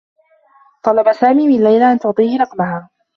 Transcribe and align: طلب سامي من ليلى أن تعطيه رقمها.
طلب 0.83 1.11
سامي 1.11 1.47
من 1.47 1.63
ليلى 1.63 1.91
أن 1.91 1.99
تعطيه 1.99 2.39
رقمها. 2.41 2.89